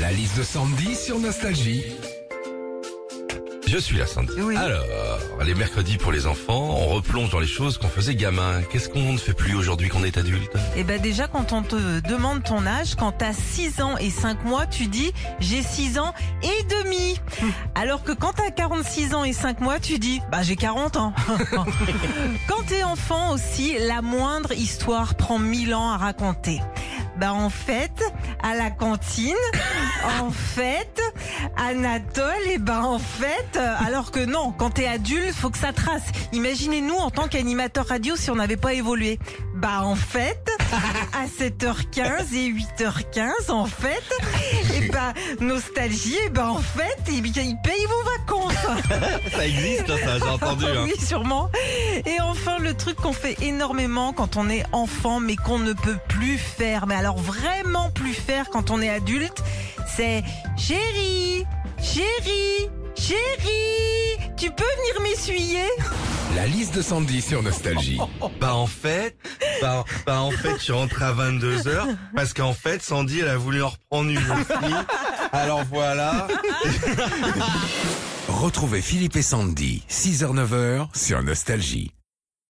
La 0.00 0.12
liste 0.12 0.38
de 0.38 0.44
Sandy 0.44 0.94
sur 0.94 1.18
Nostalgie. 1.18 1.82
Je 3.66 3.78
suis 3.78 3.98
là, 3.98 4.06
Sandy. 4.06 4.32
Oui. 4.38 4.56
Alors, 4.56 4.84
les 5.44 5.54
mercredis 5.56 5.98
pour 5.98 6.12
les 6.12 6.26
enfants, 6.26 6.76
on 6.78 6.86
replonge 6.86 7.30
dans 7.30 7.40
les 7.40 7.48
choses 7.48 7.78
qu'on 7.78 7.88
faisait 7.88 8.14
gamin. 8.14 8.62
Qu'est-ce 8.70 8.88
qu'on 8.88 9.12
ne 9.12 9.18
fait 9.18 9.34
plus 9.34 9.56
aujourd'hui 9.56 9.88
qu'on 9.88 10.04
est 10.04 10.16
adulte? 10.16 10.52
Et 10.76 10.84
ben 10.84 11.00
déjà 11.00 11.26
quand 11.26 11.52
on 11.52 11.62
te 11.62 12.00
demande 12.08 12.44
ton 12.44 12.64
âge, 12.64 12.94
quand 12.94 13.10
t'as 13.10 13.32
6 13.32 13.82
ans 13.82 13.96
et 13.98 14.10
5 14.10 14.44
mois, 14.44 14.66
tu 14.66 14.86
dis 14.86 15.12
j'ai 15.40 15.62
6 15.62 15.98
ans 15.98 16.14
et 16.42 16.64
demi. 16.84 17.20
Alors 17.74 18.04
que 18.04 18.12
quand 18.12 18.34
t'as 18.34 18.50
46 18.50 19.14
ans 19.14 19.24
et 19.24 19.32
5 19.32 19.60
mois, 19.60 19.80
tu 19.80 19.98
dis 19.98 20.20
bah 20.30 20.42
j'ai 20.42 20.56
40 20.56 20.96
ans. 20.96 21.12
quand 22.48 22.62
t'es 22.68 22.84
enfant 22.84 23.32
aussi, 23.34 23.76
la 23.80 24.00
moindre 24.00 24.52
histoire 24.52 25.16
prend 25.16 25.40
1000 25.40 25.74
ans 25.74 25.90
à 25.90 25.96
raconter. 25.96 26.60
Bah 27.18 27.32
en 27.34 27.50
fait, 27.50 28.00
à 28.42 28.54
la 28.54 28.70
cantine, 28.70 29.34
en 30.20 30.30
fait, 30.30 31.00
Anatole, 31.56 32.46
et 32.48 32.58
ben 32.58 32.82
en 32.82 33.00
fait, 33.00 33.56
euh, 33.56 33.74
alors 33.84 34.12
que 34.12 34.24
non, 34.24 34.52
quand 34.56 34.70
t'es 34.70 34.86
adulte, 34.86 35.34
faut 35.34 35.50
que 35.50 35.58
ça 35.58 35.72
trace. 35.72 36.04
Imaginez-nous 36.32 36.94
en 36.94 37.10
tant 37.10 37.26
qu'animateur 37.26 37.86
radio 37.86 38.14
si 38.14 38.30
on 38.30 38.36
n'avait 38.36 38.56
pas 38.56 38.74
évolué. 38.74 39.18
Bah 39.56 39.80
en 39.82 39.96
fait, 39.96 40.48
à 40.72 41.26
7h15 41.26 42.34
et 42.34 42.52
8h15 42.52 43.50
en 43.50 43.66
fait, 43.66 44.02
et 44.74 44.88
bah 44.88 45.12
nostalgie, 45.40 46.16
et 46.26 46.30
ben 46.30 46.48
en 46.48 46.58
fait, 46.58 46.98
et 47.12 47.20
bien, 47.20 47.42
ils 47.42 47.56
payent 47.62 47.86
vos 47.86 48.10
vacances. 48.10 48.54
Ça 49.32 49.46
existe, 49.46 49.86
ça, 49.86 50.18
j'ai 50.18 50.24
entendu. 50.24 50.64
hein. 50.76 50.84
Oui, 50.84 50.94
sûrement. 51.04 51.50
Et 52.06 52.20
enfin, 52.20 52.58
le 52.58 52.74
truc 52.74 52.96
qu'on 52.96 53.12
fait 53.12 53.36
énormément 53.42 54.12
quand 54.12 54.36
on 54.36 54.48
est 54.48 54.64
enfant, 54.72 55.20
mais 55.20 55.36
qu'on 55.36 55.58
ne 55.58 55.72
peut 55.72 55.98
plus 56.08 56.38
faire, 56.38 56.86
mais 56.86 56.94
alors 56.94 57.18
vraiment 57.18 57.90
plus 57.90 58.14
faire 58.14 58.50
quand 58.50 58.70
on 58.70 58.80
est 58.80 58.90
adulte, 58.90 59.42
c'est 59.86 60.22
chérie, 60.56 61.44
chérie, 61.80 62.70
chérie, 62.94 64.32
tu 64.36 64.50
peux 64.50 64.64
venir 64.64 65.02
m'essuyer? 65.02 65.64
La 66.36 66.46
liste 66.46 66.76
de 66.76 66.82
Sandy 66.82 67.20
sur 67.22 67.42
Nostalgie. 67.42 67.98
Bah 68.40 68.54
en 68.54 68.66
fait, 68.66 69.16
bah, 69.60 69.84
bah 70.06 70.20
en 70.20 70.30
fait, 70.30 70.54
je 70.58 70.62
suis 70.62 70.72
rentré 70.72 71.04
à 71.04 71.12
22h 71.12 71.96
parce 72.14 72.32
qu'en 72.34 72.52
fait, 72.52 72.82
Sandy, 72.82 73.20
elle 73.20 73.28
a 73.28 73.36
voulu 73.36 73.62
en 73.62 73.68
reprendre 73.68 74.10
une 74.10 74.18
aussi. 74.18 74.74
Alors 75.32 75.64
voilà. 75.70 76.28
Retrouvez 78.28 78.82
Philippe 78.82 79.16
et 79.16 79.22
Sandy, 79.22 79.82
6h-9h 79.90 80.88
sur 80.96 81.22
Nostalgie. 81.22 81.92